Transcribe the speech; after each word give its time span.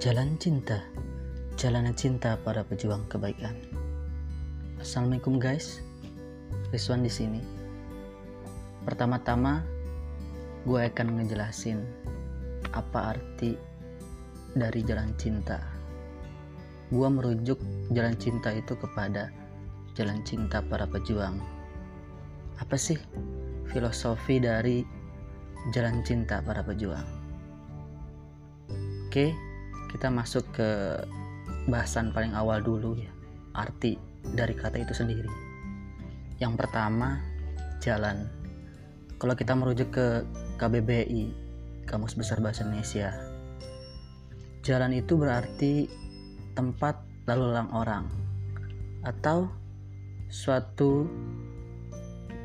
Jalan 0.00 0.40
Cinta, 0.40 0.80
Jalanan 1.60 1.92
Cinta 1.92 2.32
para 2.40 2.64
Pejuang 2.64 3.04
Kebaikan. 3.12 3.52
Assalamualaikum 4.80 5.36
guys, 5.36 5.84
Rizwan 6.72 7.04
di 7.04 7.12
sini. 7.12 7.44
Pertama-tama, 8.88 9.60
gue 10.64 10.88
akan 10.88 11.20
ngejelasin 11.20 11.84
apa 12.72 13.12
arti 13.12 13.60
dari 14.56 14.80
jalan 14.88 15.12
cinta. 15.20 15.60
Gue 16.88 17.08
merujuk 17.12 17.60
jalan 17.92 18.16
cinta 18.16 18.56
itu 18.56 18.72
kepada 18.80 19.28
jalan 20.00 20.24
cinta 20.24 20.64
para 20.64 20.88
pejuang. 20.88 21.36
Apa 22.56 22.80
sih 22.80 22.96
filosofi 23.68 24.40
dari 24.40 24.80
jalan 25.76 26.00
cinta 26.08 26.40
para 26.40 26.64
pejuang? 26.64 27.04
Oke, 29.12 29.49
kita 29.90 30.08
masuk 30.08 30.46
ke 30.54 31.02
bahasan 31.66 32.14
paling 32.14 32.32
awal 32.32 32.62
dulu 32.62 32.94
ya 32.96 33.10
arti 33.58 33.98
dari 34.22 34.54
kata 34.54 34.78
itu 34.78 34.94
sendiri. 34.94 35.28
Yang 36.38 36.64
pertama 36.64 37.20
jalan. 37.82 38.30
Kalau 39.20 39.36
kita 39.36 39.52
merujuk 39.52 39.92
ke 39.92 40.24
KBBI 40.56 41.28
Kamus 41.84 42.16
Besar 42.16 42.40
Bahasa 42.40 42.64
Indonesia 42.64 43.30
jalan 44.60 44.92
itu 44.92 45.16
berarti 45.16 45.88
tempat 46.52 47.00
lalu 47.24 47.44
lalang 47.48 47.70
orang 47.72 48.04
atau 49.00 49.48
suatu 50.28 51.08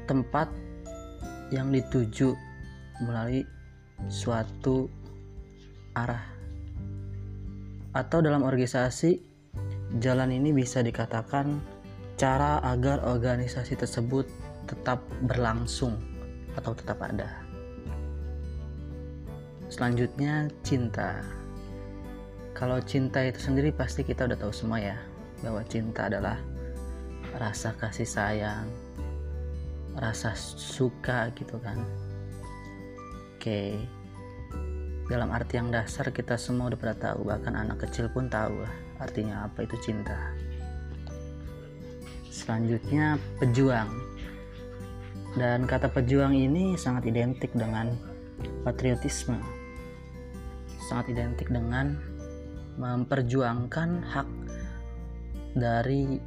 tempat 0.08 0.48
yang 1.52 1.76
dituju 1.76 2.32
melalui 3.04 3.44
suatu 4.08 4.88
arah 5.92 6.35
atau 7.96 8.20
dalam 8.20 8.44
organisasi 8.44 9.24
jalan 10.04 10.36
ini 10.36 10.52
bisa 10.52 10.84
dikatakan 10.84 11.64
cara 12.20 12.60
agar 12.68 13.00
organisasi 13.08 13.80
tersebut 13.80 14.28
tetap 14.68 15.00
berlangsung 15.24 15.96
atau 16.60 16.76
tetap 16.76 17.00
ada. 17.00 17.32
Selanjutnya 19.72 20.52
cinta. 20.62 21.24
Kalau 22.56 22.80
cinta 22.84 23.20
itu 23.24 23.40
sendiri 23.40 23.72
pasti 23.76 24.04
kita 24.04 24.28
udah 24.28 24.38
tahu 24.40 24.52
semua 24.52 24.80
ya 24.80 24.98
bahwa 25.44 25.64
cinta 25.68 26.08
adalah 26.08 26.40
rasa 27.36 27.76
kasih 27.76 28.08
sayang, 28.08 28.68
rasa 30.00 30.32
suka 30.40 31.32
gitu 31.36 31.60
kan. 31.60 31.76
Oke, 33.36 33.76
dalam 35.06 35.30
arti 35.30 35.62
yang 35.62 35.70
dasar 35.70 36.10
kita 36.10 36.34
semua 36.34 36.74
udah 36.74 36.80
pernah 36.82 36.98
tahu 36.98 37.30
bahkan 37.30 37.54
anak 37.54 37.86
kecil 37.86 38.10
pun 38.10 38.26
tahu 38.26 38.66
lah 38.66 38.74
artinya 38.98 39.46
apa 39.46 39.68
itu 39.68 39.78
cinta. 39.78 40.18
Selanjutnya 42.32 43.22
pejuang. 43.38 43.90
Dan 45.36 45.68
kata 45.68 45.92
pejuang 45.92 46.32
ini 46.32 46.80
sangat 46.80 47.12
identik 47.12 47.52
dengan 47.52 47.92
patriotisme. 48.64 49.36
Sangat 50.88 51.12
identik 51.12 51.52
dengan 51.52 52.00
memperjuangkan 52.80 53.90
hak 54.16 54.30
dari 55.60 56.18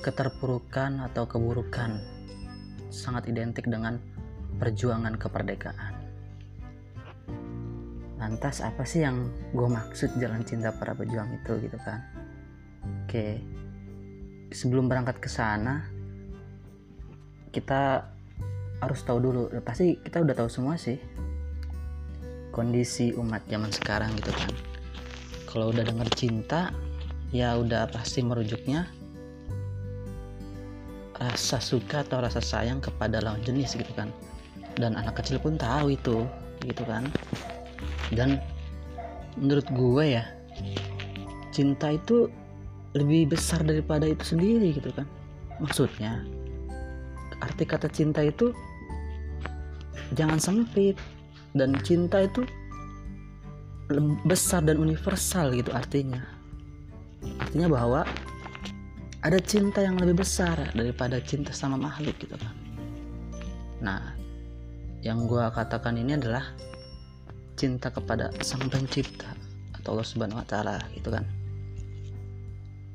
keterpurukan 0.00 1.04
atau 1.04 1.28
keburukan. 1.28 2.00
Sangat 2.88 3.28
identik 3.28 3.68
dengan 3.68 4.00
perjuangan 4.56 5.20
kemerdekaan 5.20 5.99
lantas 8.20 8.60
apa 8.60 8.84
sih 8.84 9.00
yang 9.00 9.32
gue 9.56 9.64
maksud 9.64 10.12
jalan 10.20 10.44
cinta 10.44 10.70
para 10.76 10.92
pejuang 10.92 11.32
itu 11.40 11.56
gitu 11.64 11.78
kan? 11.80 12.04
Oke 13.04 13.40
sebelum 14.50 14.90
berangkat 14.90 15.22
ke 15.22 15.28
sana 15.30 15.86
kita 17.50 18.06
harus 18.82 19.00
tahu 19.02 19.18
dulu. 19.18 19.42
Pasti 19.62 19.98
kita 19.98 20.22
udah 20.22 20.34
tahu 20.34 20.48
semua 20.50 20.74
sih 20.78 20.98
kondisi 22.50 23.14
umat 23.14 23.46
zaman 23.46 23.70
sekarang 23.70 24.10
gitu 24.18 24.30
kan. 24.34 24.52
Kalau 25.46 25.74
udah 25.74 25.82
denger 25.82 26.08
cinta 26.14 26.70
ya 27.30 27.54
udah 27.58 27.90
pasti 27.90 28.22
merujuknya 28.22 28.86
rasa 31.20 31.60
suka 31.60 32.00
atau 32.06 32.24
rasa 32.24 32.40
sayang 32.40 32.80
kepada 32.80 33.22
lawan 33.22 33.42
jenis 33.42 33.74
gitu 33.74 33.90
kan. 33.94 34.10
Dan 34.78 34.94
anak 34.94 35.20
kecil 35.20 35.42
pun 35.42 35.58
tahu 35.58 35.94
itu 35.94 36.24
gitu 36.64 36.84
kan 36.84 37.08
dan 38.14 38.42
menurut 39.38 39.66
gue 39.70 40.04
ya 40.18 40.24
cinta 41.54 41.94
itu 41.94 42.30
lebih 42.94 43.30
besar 43.30 43.62
daripada 43.62 44.06
itu 44.06 44.34
sendiri 44.34 44.74
gitu 44.74 44.90
kan. 44.90 45.06
Maksudnya 45.62 46.26
arti 47.40 47.64
kata 47.64 47.86
cinta 47.90 48.22
itu 48.24 48.50
jangan 50.14 50.38
sempit. 50.42 50.98
Dan 51.50 51.74
cinta 51.82 52.22
itu 52.22 52.46
besar 54.22 54.62
dan 54.62 54.78
universal 54.78 55.50
gitu 55.50 55.74
artinya. 55.74 56.22
Artinya 57.42 57.66
bahwa 57.66 58.06
ada 59.26 59.38
cinta 59.42 59.82
yang 59.82 59.98
lebih 59.98 60.22
besar 60.22 60.70
daripada 60.78 61.18
cinta 61.18 61.50
sama 61.50 61.74
makhluk 61.74 62.14
gitu 62.22 62.38
kan. 62.38 62.54
Nah 63.82 64.14
yang 65.02 65.26
gue 65.26 65.42
katakan 65.50 65.98
ini 65.98 66.14
adalah 66.14 66.54
cinta 67.60 67.92
kepada 67.92 68.32
sang 68.40 68.72
pencipta 68.72 69.36
atau 69.76 69.92
Allah 69.92 70.08
subhanahu 70.08 70.40
wa 70.40 70.48
ta'ala 70.48 70.80
gitu 70.96 71.12
kan. 71.12 71.28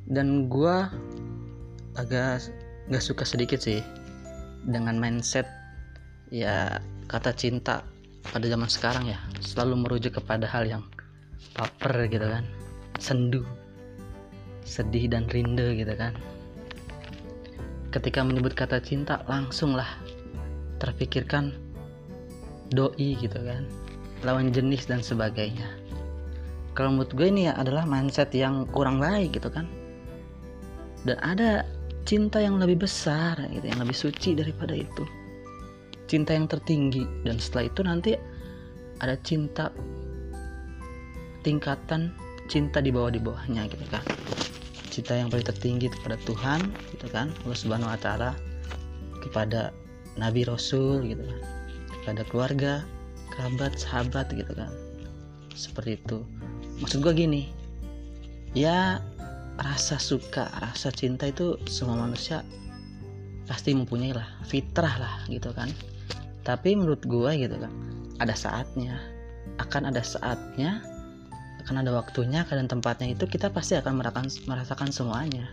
Dan 0.09 0.50
gue 0.50 0.76
agak 1.94 2.50
gak 2.90 3.04
suka 3.06 3.22
sedikit 3.22 3.62
sih 3.62 3.86
dengan 4.66 4.98
mindset 4.98 5.46
ya 6.34 6.81
kata 7.06 7.38
cinta 7.38 7.86
pada 8.34 8.50
zaman 8.50 8.66
sekarang 8.66 9.06
ya 9.06 9.22
selalu 9.38 9.86
merujuk 9.86 10.18
kepada 10.18 10.50
hal 10.50 10.66
yang 10.66 10.81
baper 11.54 12.09
gitu 12.09 12.25
kan. 12.25 12.42
Sendu 12.98 13.46
sedih 14.66 15.06
dan 15.06 15.30
rindu 15.30 15.78
gitu 15.78 15.94
kan. 15.94 16.18
Ketika 17.94 18.25
menyebut 18.25 18.58
kata 18.58 18.81
cinta 18.81 19.22
langsunglah 19.30 20.02
terpikirkan 20.81 21.54
doi 22.74 23.14
gitu 23.22 23.38
kan 23.46 23.84
lawan 24.24 24.53
jenis 24.53 24.88
dan 24.88 25.03
sebagainya. 25.03 25.68
Kalau 26.76 26.92
menurut 26.92 27.12
gue 27.16 27.28
ini 27.28 27.48
ya 27.48 27.56
adalah 27.56 27.88
mindset 27.88 28.31
yang 28.36 28.68
kurang 28.72 29.00
baik 29.00 29.36
gitu 29.40 29.48
kan. 29.48 29.68
Dan 31.08 31.16
ada 31.24 31.64
cinta 32.03 32.38
yang 32.44 32.59
lebih 32.59 32.84
besar 32.84 33.40
gitu 33.50 33.66
yang 33.66 33.80
lebih 33.80 33.96
suci 33.96 34.36
daripada 34.36 34.75
itu. 34.75 35.04
Cinta 36.06 36.38
yang 36.38 36.46
tertinggi 36.46 37.08
dan 37.25 37.42
setelah 37.42 37.66
itu 37.72 37.81
nanti 37.81 38.12
ada 39.02 39.16
cinta 39.25 39.74
tingkatan 41.42 42.14
cinta 42.46 42.78
di 42.78 42.94
bawah 42.94 43.09
di 43.09 43.20
bawahnya 43.24 43.66
gitu 43.72 43.86
kan. 43.90 44.04
Cinta 44.92 45.18
yang 45.18 45.28
paling 45.31 45.48
tertinggi 45.48 45.92
kepada 45.92 46.16
Tuhan 46.28 46.59
gitu 46.94 47.08
kan 47.09 47.31
Allah 47.44 47.58
Subhanahu 47.58 47.92
Wa 47.92 48.00
Taala 48.00 48.31
kepada 49.24 49.74
Nabi 50.16 50.46
Rasul 50.46 51.08
gitu 51.08 51.24
kan 51.25 51.40
kepada 52.04 52.22
keluarga 52.30 52.74
kerabat 53.35 53.75
sahabat 53.75 54.31
gitu 54.31 54.56
kan. 54.56 54.72
Seperti 55.51 56.00
itu. 56.00 56.23
Maksud 56.79 57.03
gue 57.03 57.13
gini 57.16 57.44
ya 58.56 59.03
rasa 59.59 60.00
suka 60.00 60.47
rasa 60.63 60.91
cinta 60.91 61.28
itu 61.28 61.59
semua 61.68 62.00
manusia 62.07 62.44
pasti 63.47 63.75
mempunyai 63.75 64.16
lah 64.16 64.28
fitrah 64.47 64.95
lah 64.95 65.16
gitu 65.28 65.51
kan. 65.51 65.69
Tapi 66.47 66.75
menurut 66.79 67.03
gue 67.03 67.31
gitu 67.35 67.56
kan 67.59 67.72
ada 68.24 68.33
saatnya. 68.33 68.95
Akan 69.56 69.88
ada 69.88 70.04
saatnya 70.04 70.83
akan 71.63 71.81
ada 71.81 71.98
waktunya 71.98 72.45
dan 72.45 72.69
tempatnya 72.69 73.18
itu 73.18 73.25
kita 73.25 73.50
pasti 73.50 73.74
akan 73.80 74.00
merasakan 74.00 74.27
merasakan 74.48 74.89
semuanya. 74.92 75.45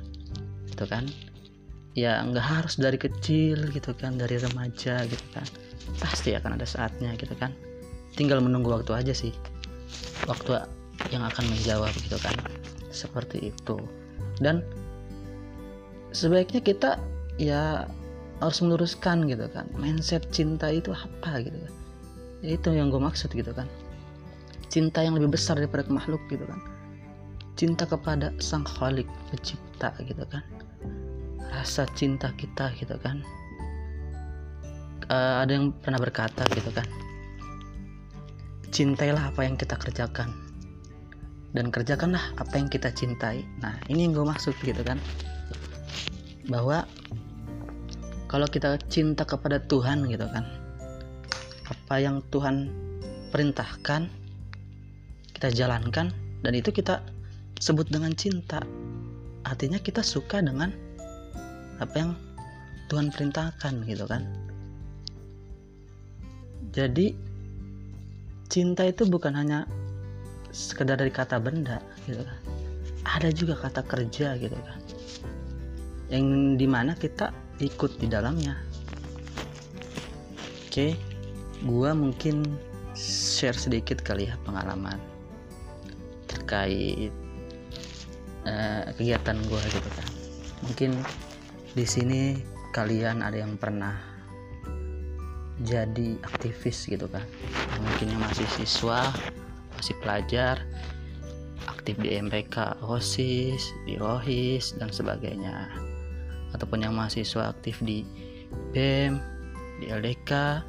Gitu 0.71 0.87
kan. 0.87 1.07
Ya 1.93 2.25
nggak 2.25 2.43
harus 2.43 2.81
dari 2.81 2.97
kecil 2.97 3.69
gitu 3.71 3.93
kan 3.95 4.17
dari 4.17 4.41
remaja 4.41 5.05
gitu 5.07 5.27
kan. 5.35 5.47
Pasti 5.99 6.35
akan 6.35 6.57
ada 6.59 6.67
saatnya 6.67 7.15
gitu 7.19 7.35
kan 7.37 7.53
tinggal 8.17 8.45
menunggu 8.45 8.73
waktu 8.73 8.93
aja 8.93 9.15
sih. 9.17 9.33
Waktu 10.29 10.63
yang 11.11 11.25
akan 11.25 11.45
menjawab 11.49 11.93
gitu 12.05 12.17
kan. 12.21 12.37
Seperti 12.93 13.53
itu. 13.53 13.77
Dan 14.39 14.61
sebaiknya 16.13 16.61
kita 16.61 17.01
ya 17.41 17.89
harus 18.39 18.59
meluruskan 18.61 19.27
gitu 19.27 19.49
kan. 19.51 19.67
Mindset 19.77 20.29
cinta 20.31 20.69
itu 20.69 20.93
apa 20.93 21.43
gitu 21.43 21.57
kan. 21.57 21.75
Ya 22.43 22.59
itu 22.59 22.69
yang 22.75 22.93
gue 22.93 23.01
maksud 23.01 23.33
gitu 23.33 23.51
kan. 23.55 23.67
Cinta 24.73 25.05
yang 25.05 25.17
lebih 25.17 25.37
besar 25.37 25.61
daripada 25.61 25.85
makhluk 25.89 26.21
gitu 26.29 26.45
kan. 26.45 26.61
Cinta 27.57 27.85
kepada 27.85 28.33
sang 28.41 28.65
khalik 28.65 29.07
pencipta 29.29 29.93
gitu 30.05 30.25
kan. 30.29 30.45
Rasa 31.53 31.85
cinta 31.93 32.33
kita 32.41 32.73
gitu 32.81 32.97
kan. 33.01 33.21
Uh, 35.13 35.45
ada 35.45 35.53
yang 35.53 35.77
pernah 35.85 36.01
berkata 36.01 36.47
gitu 36.57 36.73
kan 36.73 36.87
cintailah 38.73 39.31
apa 39.31 39.45
yang 39.45 39.61
kita 39.61 39.79
kerjakan. 39.79 40.33
Dan 41.53 41.69
kerjakanlah 41.69 42.33
apa 42.41 42.57
yang 42.57 42.73
kita 42.73 42.89
cintai. 42.89 43.45
Nah 43.61 43.77
ini 43.93 44.09
yang 44.09 44.17
gue 44.17 44.25
maksud 44.25 44.57
gitu 44.65 44.81
kan. 44.81 44.97
Bahwa 46.49 46.89
kalau 48.33 48.49
kita 48.49 48.81
cinta 48.89 49.29
kepada 49.29 49.61
Tuhan 49.61 50.09
gitu 50.09 50.25
kan 50.33 50.49
apa 51.69 52.01
yang 52.01 52.25
Tuhan 52.33 52.73
perintahkan 53.29 54.09
kita 55.37 55.49
jalankan 55.53 56.09
dan 56.41 56.53
itu 56.57 56.73
kita 56.73 57.05
sebut 57.61 57.89
dengan 57.93 58.17
cinta. 58.17 58.65
Artinya 59.45 59.77
kita 59.77 60.01
suka 60.01 60.41
dengan 60.41 60.73
apa 61.77 61.95
yang 61.97 62.13
Tuhan 62.89 63.13
perintahkan 63.13 63.85
gitu 63.85 64.05
kan. 64.09 64.25
Jadi 66.73 67.13
cinta 68.53 68.85
itu 68.85 69.09
bukan 69.09 69.33
hanya 69.33 69.65
sekedar 70.53 71.01
dari 71.01 71.09
kata 71.09 71.41
benda 71.41 71.81
gitu 72.05 72.21
kan. 72.21 72.39
Ada 73.09 73.33
juga 73.33 73.57
kata 73.57 73.81
kerja 73.89 74.37
gitu 74.37 74.53
kan. 74.53 74.79
Yang 76.13 76.61
di 76.61 76.67
mana 76.69 76.93
kita 76.93 77.33
ikut 77.65 77.97
di 77.97 78.13
dalamnya. 78.13 78.61
Oke 80.69 80.93
gua 81.65 81.97
mungkin 81.97 82.45
share 82.93 83.57
sedikit 83.57 84.05
kali 84.05 84.29
ya 84.29 84.37
pengalaman 84.45 85.01
terkait 86.29 87.15
uh, 88.45 88.85
kegiatan 89.01 89.41
gua 89.49 89.65
gitu 89.73 89.89
kan. 89.97 90.09
Mungkin 90.69 90.91
di 91.73 91.89
sini 91.89 92.21
kalian 92.77 93.25
ada 93.25 93.41
yang 93.41 93.57
pernah 93.57 93.97
jadi 95.63 96.19
aktivis 96.21 96.91
gitu 96.91 97.07
kan 97.09 97.25
mungkin 97.83 98.15
yang 98.15 98.23
masih 98.23 98.47
siswa 98.55 99.11
masih 99.77 99.99
pelajar 99.99 100.63
aktif 101.67 101.99
di 101.99 102.15
MPK 102.15 102.79
OSIS 102.87 103.75
di 103.87 103.99
ROHIS 103.99 104.79
dan 104.79 104.95
sebagainya. 104.95 105.67
Ataupun 106.55 106.87
yang 106.87 106.95
mahasiswa 106.95 107.51
aktif 107.51 107.83
di 107.83 108.07
BEM 108.71 109.19
di 109.83 109.91
LDK 109.91 110.63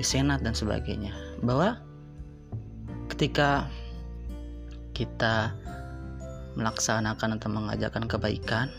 di 0.00 0.04
Senat 0.04 0.40
dan 0.40 0.56
sebagainya. 0.56 1.12
Bahwa 1.44 1.76
ketika 3.12 3.68
kita 4.96 5.52
melaksanakan 6.56 7.36
atau 7.36 7.50
mengajarkan 7.50 8.08
kebaikan 8.08 8.72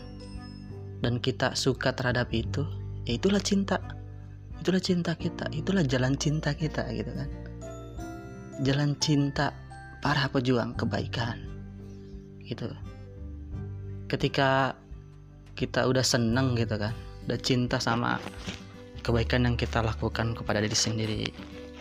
dan 1.04 1.20
kita 1.20 1.52
suka 1.54 1.92
terhadap 1.94 2.32
itu 2.34 2.66
ya 3.06 3.14
itulah 3.14 3.38
cinta. 3.38 3.78
Itulah 4.58 4.82
cinta 4.82 5.14
kita 5.14 5.46
itulah 5.54 5.86
jalan 5.86 6.18
cinta 6.18 6.50
kita 6.50 6.82
gitu 6.90 7.12
kan 7.14 7.30
jalan 8.64 8.96
cinta 9.02 9.52
para 10.00 10.28
pejuang 10.30 10.76
kebaikan. 10.78 11.40
Gitu. 12.44 12.70
Ketika 14.06 14.78
kita 15.56 15.88
udah 15.88 16.04
seneng 16.04 16.52
gitu 16.54 16.76
kan 16.76 16.92
udah 17.26 17.40
cinta 17.40 17.80
sama 17.80 18.20
kebaikan 19.02 19.48
yang 19.48 19.56
kita 19.58 19.82
lakukan 19.82 20.36
kepada 20.36 20.62
diri 20.62 20.76
sendiri 20.76 21.22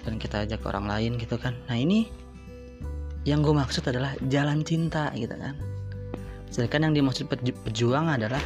dan 0.08 0.18
kita 0.18 0.48
ajak 0.48 0.64
orang 0.66 0.90
lain 0.90 1.12
gitu 1.22 1.38
kan. 1.38 1.54
Nah 1.70 1.78
ini 1.78 2.10
yang 3.26 3.42
gue 3.42 3.54
maksud 3.54 3.86
adalah 3.86 4.18
jalan 4.30 4.66
cinta 4.66 5.14
gitu 5.14 5.34
kan. 5.38 5.54
Sedangkan 6.50 6.90
yang 6.90 6.94
dimaksud 7.04 7.30
pejuang 7.66 8.10
adalah 8.10 8.42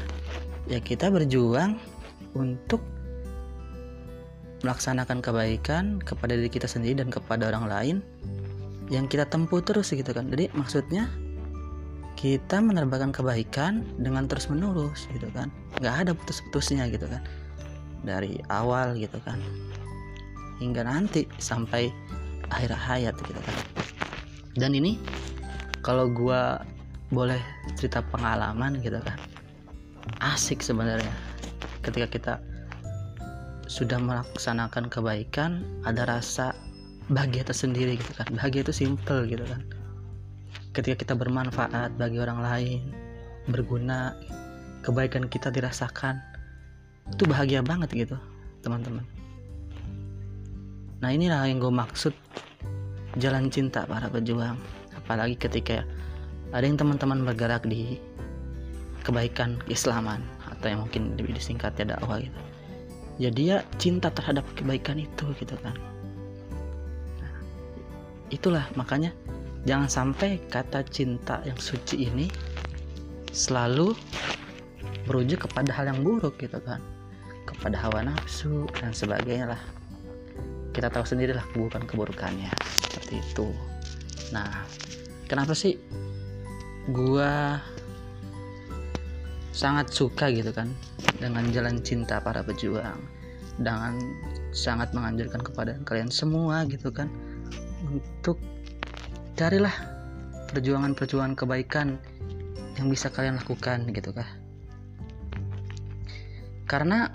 ya 0.68 0.80
kita 0.80 1.12
berjuang 1.12 1.80
untuk 2.36 2.84
melaksanakan 4.62 5.24
kebaikan 5.24 6.04
kepada 6.04 6.36
diri 6.36 6.52
kita 6.52 6.68
sendiri 6.68 7.00
dan 7.00 7.10
kepada 7.10 7.48
orang 7.48 7.66
lain 7.72 7.98
yang 8.90 9.06
kita 9.06 9.24
tempuh 9.30 9.62
terus 9.64 9.94
gitu 9.94 10.12
kan. 10.12 10.28
Jadi 10.28 10.52
maksudnya 10.58 11.08
kita 12.20 12.60
menerbangkan 12.60 13.16
kebaikan 13.16 13.88
dengan 13.96 14.28
terus 14.28 14.52
menerus 14.52 15.08
gitu 15.16 15.32
kan. 15.32 15.48
Nggak 15.80 15.96
ada 16.04 16.12
putus-putusnya 16.12 16.92
gitu 16.92 17.08
kan. 17.08 17.24
Dari 18.04 18.44
awal 18.52 19.00
gitu 19.00 19.22
kan. 19.24 19.40
Hingga 20.60 20.84
nanti 20.84 21.24
sampai 21.40 21.88
akhir 22.52 22.76
hayat 22.76 23.16
gitu 23.16 23.40
kan. 23.40 23.56
Dan 24.60 24.76
ini 24.76 25.00
kalau 25.80 26.12
gua 26.12 26.60
boleh 27.10 27.40
cerita 27.80 28.04
pengalaman 28.04 28.84
gitu 28.84 29.00
kan. 29.00 29.16
Asik 30.20 30.60
sebenarnya 30.60 31.14
ketika 31.86 32.08
kita 32.10 32.34
sudah 33.70 34.02
melaksanakan 34.02 34.90
kebaikan 34.90 35.62
ada 35.86 36.10
rasa 36.10 36.58
bahagia 37.14 37.46
tersendiri 37.46 38.02
gitu 38.02 38.12
kan. 38.18 38.26
Bahagia 38.34 38.66
itu 38.66 38.74
simple 38.74 39.30
gitu 39.30 39.46
kan. 39.46 39.62
Ketika 40.74 41.06
kita 41.06 41.14
bermanfaat 41.14 41.94
bagi 42.02 42.18
orang 42.18 42.42
lain 42.42 42.82
berguna 43.46 44.18
kebaikan 44.82 45.30
kita 45.30 45.54
dirasakan 45.54 46.18
itu 47.14 47.30
bahagia 47.30 47.62
banget 47.62 47.94
gitu 47.94 48.18
teman-teman. 48.66 49.06
Nah 51.06 51.10
inilah 51.14 51.46
yang 51.46 51.62
gue 51.62 51.70
maksud 51.70 52.14
jalan 53.22 53.54
cinta 53.54 53.86
para 53.86 54.10
pejuang. 54.10 54.58
Apalagi 54.98 55.38
ketika 55.38 55.86
ada 56.50 56.66
yang 56.66 56.78
teman-teman 56.78 57.22
bergerak 57.22 57.70
di 57.70 58.02
kebaikan 59.06 59.62
keislaman 59.70 60.26
atau 60.50 60.74
yang 60.74 60.82
mungkin 60.82 61.14
lebih 61.22 61.38
disingkat 61.38 61.78
ya 61.78 61.94
dakwah 61.94 62.18
gitu 62.18 62.59
ya 63.20 63.28
dia 63.30 63.68
cinta 63.76 64.08
terhadap 64.10 64.48
kebaikan 64.56 64.98
itu 64.98 65.28
gitu 65.36 65.54
kan. 65.60 65.76
Itulah 68.32 68.66
makanya 68.80 69.12
jangan 69.68 69.92
sampai 69.92 70.40
kata 70.48 70.88
cinta 70.88 71.44
yang 71.44 71.60
suci 71.60 72.08
ini 72.08 72.32
selalu 73.36 73.92
merujuk 75.06 75.52
kepada 75.52 75.76
hal 75.76 75.92
yang 75.92 76.00
buruk 76.02 76.40
gitu 76.40 76.58
kan. 76.64 76.80
Kepada 77.44 77.76
hawa 77.84 78.08
nafsu 78.08 78.64
dan 78.80 78.96
sebagainya 78.96 79.52
lah. 79.52 79.62
Kita 80.72 80.88
tahu 80.88 81.04
sendiri 81.04 81.36
lah 81.36 81.44
bukan 81.52 81.84
keburukannya. 81.84 82.50
Seperti 82.88 83.20
itu. 83.20 83.52
Nah 84.32 84.64
kenapa 85.28 85.52
sih 85.52 85.76
gua 86.88 87.60
sangat 89.52 89.92
suka 89.92 90.32
gitu 90.32 90.56
kan 90.56 90.72
dengan 91.20 91.44
jalan 91.52 91.84
cinta 91.84 92.24
para 92.24 92.42
pejuang 92.42 92.98
dengan 93.60 94.00
sangat 94.56 94.96
menganjurkan 94.96 95.44
kepada 95.44 95.76
kalian 95.84 96.08
semua 96.08 96.64
gitu 96.72 96.90
kan 96.90 97.12
untuk 97.84 98.40
carilah 99.36 99.72
perjuangan-perjuangan 100.52 101.36
kebaikan 101.36 102.00
yang 102.80 102.88
bisa 102.88 103.12
kalian 103.12 103.36
lakukan 103.36 103.84
gitu 103.92 104.16
kah. 104.16 104.28
Karena 106.64 107.12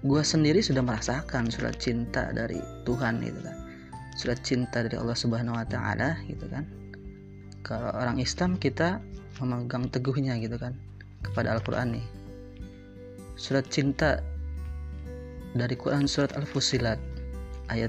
gue 0.00 0.22
sendiri 0.24 0.64
sudah 0.64 0.80
merasakan 0.80 1.52
surat 1.52 1.76
cinta 1.76 2.32
dari 2.32 2.56
Tuhan 2.88 3.20
gitu 3.20 3.40
kan. 3.44 3.56
Surat 4.16 4.40
cinta 4.40 4.80
dari 4.84 4.96
Allah 4.96 5.16
Subhanahu 5.16 5.60
Wa 5.60 5.66
Taala 5.68 6.16
gitu 6.24 6.48
kan. 6.48 6.64
Kalau 7.60 7.92
orang 7.92 8.16
Islam 8.16 8.56
kita 8.56 9.04
memegang 9.40 9.92
teguhnya 9.92 10.40
gitu 10.40 10.56
kan 10.56 10.76
kepada 11.20 11.56
Al-Quran 11.56 12.00
nih 12.00 12.19
surat 13.40 13.64
cinta 13.72 14.20
dari 15.56 15.72
Quran 15.72 16.04
surat 16.04 16.36
Al-Fusilat 16.36 17.00
ayat 17.72 17.88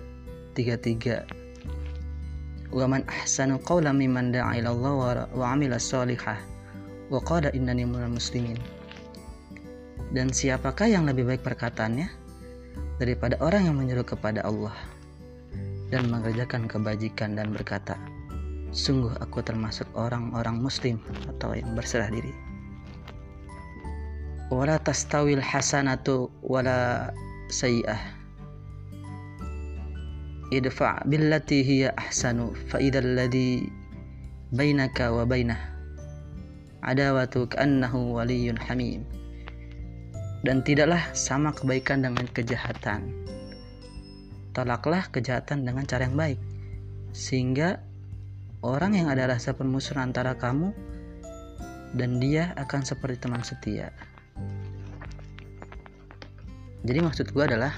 33 0.56 2.72
wa 2.72 2.88
man 2.88 3.04
ahsanu 3.12 3.60
qawlan 3.60 4.00
mimman 4.00 4.32
da'a 4.32 4.56
ila 4.64 4.72
Allah 4.72 5.28
wa, 5.36 5.52
amila 5.52 5.76
salihah 5.76 6.40
wa 7.12 7.20
qala 7.20 7.52
innani 7.52 7.84
minal 7.84 8.16
muslimin. 8.16 8.56
Dan 10.16 10.32
siapakah 10.32 10.88
yang 10.88 11.04
lebih 11.04 11.28
baik 11.28 11.44
perkataannya? 11.44 12.08
Daripada 13.04 13.36
orang 13.44 13.68
yang 13.68 13.76
menyeru 13.76 14.08
kepada 14.08 14.48
Allah 14.48 14.72
dan 15.92 16.08
mengerjakan 16.08 16.72
kebajikan 16.72 17.36
dan 17.36 17.52
berkata 17.52 18.00
sungguh 18.72 19.12
aku 19.20 19.44
termasuk 19.44 19.84
orang-orang 20.00 20.64
muslim 20.64 21.04
atau 21.28 21.52
yang 21.52 21.76
berserah 21.76 22.08
diri 22.08 22.51
wala 24.52 24.76
tastawil 24.84 25.40
hasanatu 25.40 26.28
wala 26.44 27.10
sayi'ah 27.48 28.20
idfa 30.52 31.08
billati 31.08 31.64
hiya 31.64 31.96
ahsanu 31.96 32.52
fa 32.68 32.84
idzal 32.84 33.16
ladzi 33.16 33.72
bainaka 34.52 35.16
wa 35.16 35.24
bainah 35.24 35.72
adawatu 36.84 37.48
ka'annahu 37.48 38.20
waliyyun 38.20 38.60
hamim 38.60 39.08
dan 40.42 40.66
tidaklah 40.66 41.02
sama 41.14 41.54
kebaikan 41.54 42.02
dengan 42.02 42.26
kejahatan. 42.26 43.14
Tolaklah 44.52 45.08
kejahatan 45.14 45.64
dengan 45.64 45.86
cara 45.86 46.10
yang 46.10 46.18
baik. 46.18 46.42
Sehingga 47.14 47.78
orang 48.66 48.98
yang 48.98 49.08
ada 49.08 49.30
rasa 49.30 49.54
permusuhan 49.54 50.10
antara 50.12 50.36
kamu 50.36 50.74
dan 51.94 52.18
dia 52.18 52.58
akan 52.58 52.82
seperti 52.82 53.22
teman 53.22 53.46
setia 53.46 53.94
jadi 56.82 57.00
maksud 57.06 57.30
gue 57.30 57.44
adalah 57.44 57.74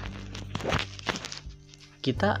kita 2.04 2.40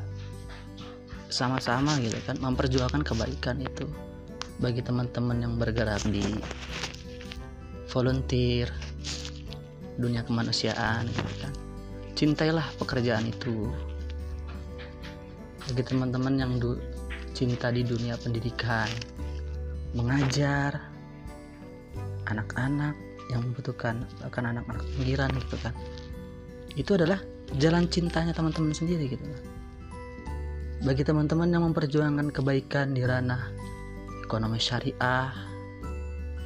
sama-sama 1.28 1.96
gitu 1.98 2.16
kan 2.24 2.36
memperjuangkan 2.38 3.02
kebaikan 3.02 3.58
itu 3.58 3.88
bagi 4.62 4.80
teman-teman 4.84 5.42
yang 5.42 5.54
bergerak 5.58 6.00
di 6.06 6.22
volunteer 7.90 8.70
dunia 9.98 10.26
kemanusiaan 10.26 11.06
gitu 11.06 11.34
kan. 11.42 11.52
Cintailah 12.14 12.66
pekerjaan 12.78 13.26
itu. 13.26 13.70
Bagi 15.70 15.82
teman-teman 15.82 16.34
yang 16.38 16.52
du 16.58 16.78
cinta 17.34 17.74
di 17.74 17.82
dunia 17.82 18.14
pendidikan 18.14 18.86
mengajar 19.94 20.78
anak-anak 22.30 22.94
yang 23.32 23.42
membutuhkan 23.42 24.06
bahkan 24.22 24.54
anak-anak 24.54 24.84
pinggiran 24.94 25.30
gitu 25.34 25.56
kan 25.58 25.74
itu 26.74 26.90
adalah 26.94 27.22
jalan 27.58 27.86
cintanya 27.86 28.34
teman-teman 28.34 28.74
sendiri 28.74 29.14
gitu. 29.14 29.24
Bagi 30.84 31.06
teman-teman 31.06 31.48
yang 31.48 31.62
memperjuangkan 31.70 32.34
kebaikan 32.34 32.92
di 32.92 33.02
ranah 33.06 33.48
ekonomi 34.26 34.60
syariah 34.60 35.32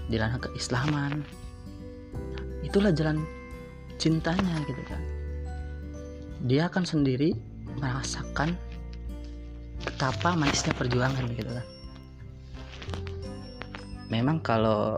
di 0.08 0.16
ranah 0.16 0.40
keislaman 0.40 1.20
itulah 2.64 2.92
jalan 2.92 3.24
cintanya 3.96 4.60
gitu 4.68 4.82
kan. 4.88 5.00
Dia 6.44 6.70
akan 6.70 6.84
sendiri 6.84 7.34
merasakan 7.80 8.54
betapa 9.82 10.36
manisnya 10.36 10.76
perjuangan 10.76 11.24
gitu 11.34 11.50
kan. 11.50 11.66
Memang 14.08 14.40
kalau 14.40 14.96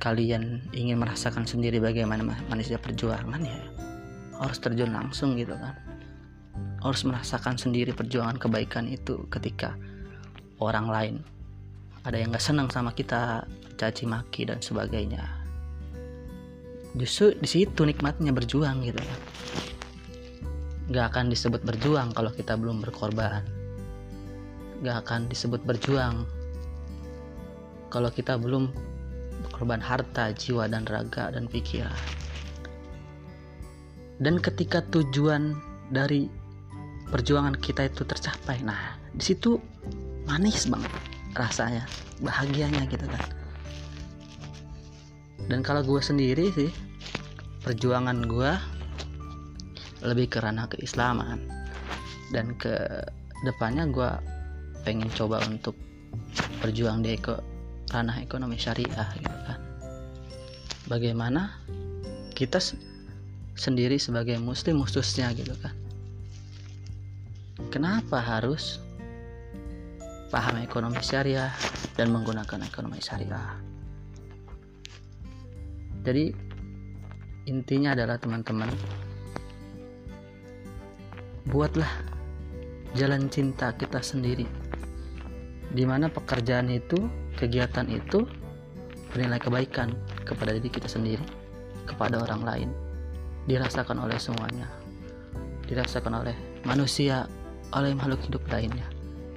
kalian 0.00 0.64
ingin 0.72 0.96
merasakan 0.96 1.44
sendiri 1.44 1.76
bagaimana 1.76 2.24
manisnya 2.48 2.80
perjuangan 2.80 3.44
ya 3.44 3.60
harus 4.40 4.56
terjun 4.56 4.90
langsung 4.90 5.36
gitu 5.36 5.52
kan. 5.52 5.76
Harus 6.80 7.04
merasakan 7.04 7.60
sendiri 7.60 7.92
perjuangan 7.92 8.40
kebaikan 8.40 8.88
itu 8.88 9.28
ketika 9.28 9.76
orang 10.64 10.88
lain 10.88 11.14
ada 12.08 12.16
yang 12.16 12.32
gak 12.32 12.40
senang 12.40 12.72
sama 12.72 12.96
kita 12.96 13.44
caci 13.76 14.08
maki 14.08 14.48
dan 14.48 14.64
sebagainya. 14.64 15.20
Justru 16.96 17.36
di 17.36 17.46
situ 17.46 17.84
nikmatnya 17.84 18.32
berjuang 18.32 18.80
gitu 18.88 18.96
kan. 18.96 19.20
Gak 20.90 21.06
akan 21.12 21.28
disebut 21.28 21.60
berjuang 21.60 22.16
kalau 22.16 22.32
kita 22.32 22.56
belum 22.56 22.80
berkorban. 22.80 23.44
Gak 24.80 25.04
akan 25.04 25.28
disebut 25.28 25.60
berjuang 25.68 26.24
kalau 27.92 28.08
kita 28.08 28.40
belum 28.40 28.72
berkorban 29.44 29.80
harta, 29.80 30.32
jiwa 30.36 30.68
dan 30.68 30.84
raga 30.86 31.32
dan 31.32 31.48
pikiran. 31.48 31.96
Dan 34.20 34.36
ketika 34.36 34.84
tujuan 34.92 35.56
dari 35.88 36.28
perjuangan 37.08 37.56
kita 37.58 37.88
itu 37.90 38.06
tercapai 38.06 38.62
nah 38.62 38.94
di 39.10 39.24
situ 39.24 39.58
manis 40.28 40.70
banget 40.70 40.92
rasanya 41.34 41.84
bahagianya 42.22 42.84
gitu 42.86 43.06
kan. 43.08 43.24
Dan 45.50 45.66
kalau 45.66 45.82
gue 45.82 45.98
sendiri 45.98 46.52
sih 46.54 46.70
perjuangan 47.64 48.22
gue 48.28 48.52
lebih 50.04 50.30
ke 50.30 50.38
ranah 50.38 50.68
keislaman. 50.70 51.40
Dan 52.30 52.54
ke 52.54 52.76
depannya 53.42 53.90
gue 53.90 54.10
pengen 54.86 55.10
coba 55.10 55.42
untuk 55.50 55.74
berjuang 56.62 57.02
di 57.02 57.18
ke 57.18 57.34
ranah 57.90 58.22
ekonomi 58.22 58.56
syariah 58.56 59.10
gitu 59.18 59.38
kan. 59.44 59.58
Bagaimana 60.86 61.60
kita 62.32 62.62
sendiri 63.58 63.98
sebagai 63.98 64.38
muslim 64.38 64.80
khususnya 64.80 65.30
gitu 65.34 65.52
kan. 65.58 65.74
Kenapa 67.68 68.18
harus 68.22 68.80
paham 70.32 70.62
ekonomi 70.62 71.02
syariah 71.04 71.52
dan 71.98 72.14
menggunakan 72.14 72.64
ekonomi 72.64 73.02
syariah? 73.02 73.60
Jadi 76.00 76.32
intinya 77.50 77.92
adalah 77.92 78.16
teman-teman 78.16 78.72
buatlah 81.50 81.90
jalan 82.94 83.28
cinta 83.28 83.74
kita 83.76 84.00
sendiri. 84.00 84.48
Di 85.70 85.84
mana 85.86 86.10
pekerjaan 86.10 86.72
itu, 86.72 86.98
kegiatan 87.40 87.88
itu 87.88 88.28
bernilai 89.10 89.40
kebaikan 89.40 89.96
kepada 90.28 90.52
diri 90.52 90.68
kita 90.68 90.86
sendiri, 90.86 91.24
kepada 91.88 92.20
orang 92.20 92.44
lain, 92.44 92.70
dirasakan 93.48 94.04
oleh 94.04 94.20
semuanya, 94.20 94.68
dirasakan 95.64 96.20
oleh 96.20 96.36
manusia 96.68 97.24
oleh 97.72 97.96
makhluk 97.96 98.20
hidup 98.28 98.44
lainnya, 98.52 98.86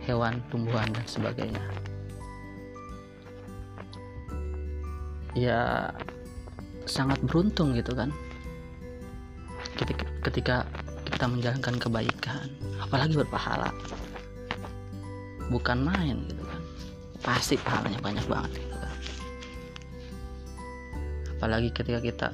hewan, 0.03 0.43
tumbuhan, 0.51 0.89
dan 0.91 1.05
sebagainya. 1.07 1.63
Ya, 5.33 5.89
sangat 6.85 7.17
beruntung 7.25 7.73
gitu 7.73 7.97
kan. 7.97 8.13
Ketika, 10.21 10.65
kita 11.09 11.25
menjalankan 11.25 11.81
kebaikan, 11.81 12.45
apalagi 12.77 13.17
berpahala. 13.17 13.73
Bukan 15.49 15.81
main 15.81 16.29
gitu. 16.29 16.52
Pasti 17.23 17.55
pahalanya 17.55 17.99
banyak 18.03 18.25
banget 18.27 18.51
gitu 18.59 18.75
kan. 18.75 18.97
Apalagi 21.39 21.69
ketika 21.71 21.99
kita 22.03 22.27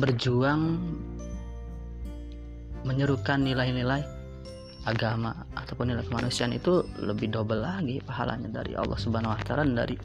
berjuang 0.00 0.80
menyerukan 2.84 3.44
nilai-nilai 3.44 4.04
agama 4.86 5.34
ataupun 5.58 5.90
nilai 5.90 6.06
kemanusiaan 6.06 6.54
itu 6.54 6.86
lebih 7.02 7.34
double 7.34 7.58
lagi 7.58 7.98
pahalanya 8.06 8.62
dari 8.62 8.78
Allah 8.78 8.94
Subhanahu 8.94 9.34
wa 9.34 9.42
taala 9.42 9.66
dari 9.66 9.98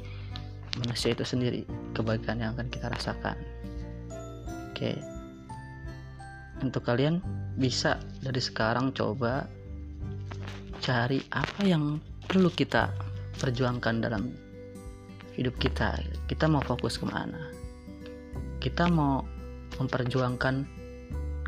manusia 0.81 1.13
itu 1.13 1.21
sendiri 1.21 1.61
kebaikan 1.93 2.41
yang 2.41 2.57
akan 2.57 2.67
kita 2.73 2.89
rasakan. 2.89 3.37
Oke. 4.73 4.97
Untuk 6.65 6.81
kalian 6.85 7.21
bisa 7.57 8.01
dari 8.21 8.41
sekarang 8.41 8.93
coba 8.93 9.45
cari 10.81 11.21
apa 11.29 11.61
yang 11.61 12.01
perlu 12.25 12.49
kita 12.49 12.89
perjuangkan 13.41 14.05
dalam 14.05 14.29
hidup 15.33 15.57
kita. 15.57 15.97
Kita 16.29 16.45
mau 16.45 16.61
fokus 16.61 17.01
ke 17.01 17.09
mana? 17.09 17.49
Kita 18.61 18.85
mau 18.85 19.25
memperjuangkan 19.81 20.55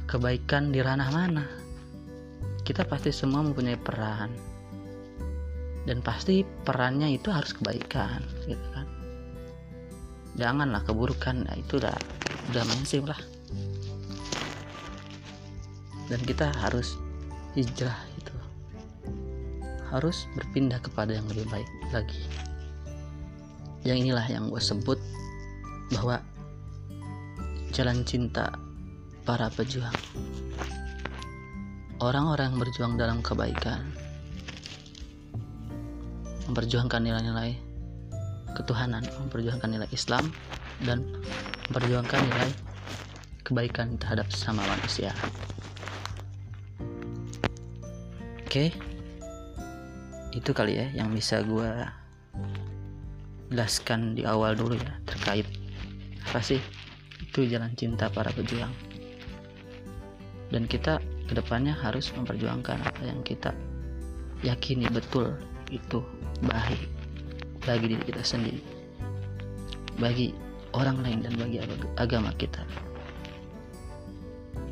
kebaikan 0.10 0.74
di 0.74 0.82
ranah 0.82 1.10
mana? 1.14 1.46
kita 2.64 2.88
pasti 2.88 3.12
semua 3.12 3.44
mempunyai 3.44 3.76
peran 3.76 4.32
dan 5.84 6.00
pasti 6.00 6.48
perannya 6.64 7.12
itu 7.12 7.28
harus 7.28 7.52
kebaikan 7.52 8.24
gitu 8.48 8.68
kan 8.72 8.88
janganlah 10.40 10.80
keburukan 10.88 11.44
nah, 11.44 11.56
itu 11.60 11.76
udah 11.76 11.92
udah 12.56 12.64
mainstream 12.72 13.04
lah 13.04 13.20
dan 16.08 16.20
kita 16.24 16.56
harus 16.64 16.96
hijrah 17.52 18.00
itu 18.16 18.36
harus 19.92 20.24
berpindah 20.40 20.80
kepada 20.80 21.20
yang 21.20 21.28
lebih 21.28 21.44
baik 21.52 21.68
lagi. 21.94 22.26
Yang 23.86 23.98
inilah 24.10 24.26
yang 24.26 24.50
gue 24.50 24.60
sebut 24.60 24.98
bahwa 25.94 26.18
jalan 27.70 28.02
cinta 28.02 28.50
para 29.24 29.48
pejuang. 29.54 29.94
Orang-orang 32.02 32.52
yang 32.52 32.60
berjuang 32.60 32.94
dalam 32.98 33.22
kebaikan 33.22 33.86
memperjuangkan 36.50 37.00
nilai-nilai 37.00 37.56
ketuhanan 38.54 39.02
memperjuangkan 39.26 39.70
nilai 39.72 39.90
Islam 39.90 40.30
dan 40.86 41.02
memperjuangkan 41.72 42.20
nilai 42.20 42.50
kebaikan 43.42 43.96
terhadap 43.98 44.30
sesama 44.30 44.62
manusia. 44.68 45.16
Oke 48.44 48.93
itu 50.34 50.50
kali 50.50 50.82
ya 50.82 50.88
yang 50.98 51.14
bisa 51.14 51.46
gue 51.46 51.70
jelaskan 53.54 54.18
di 54.18 54.26
awal 54.26 54.58
dulu 54.58 54.74
ya 54.74 54.94
terkait 55.06 55.46
apa 56.26 56.42
sih 56.42 56.58
itu 57.22 57.46
jalan 57.46 57.70
cinta 57.78 58.10
para 58.10 58.34
pejuang. 58.34 58.74
Dan 60.50 60.66
kita 60.70 61.02
ke 61.30 61.34
depannya 61.34 61.74
harus 61.74 62.10
memperjuangkan 62.14 62.82
apa 62.82 63.02
yang 63.06 63.22
kita 63.22 63.54
yakini 64.42 64.90
betul 64.90 65.34
itu 65.70 66.02
baik 66.46 66.82
bagi 67.64 67.96
diri 67.96 68.04
kita 68.04 68.22
sendiri 68.22 68.62
bagi 69.98 70.34
orang 70.74 71.00
lain 71.06 71.20
dan 71.22 71.34
bagi 71.38 71.62
agama 72.02 72.34
kita. 72.38 72.62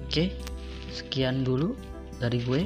Oke 0.06 0.34
sekian 0.92 1.46
dulu 1.48 1.78
dari 2.20 2.42
gue 2.44 2.62